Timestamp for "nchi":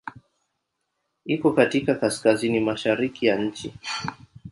3.35-3.73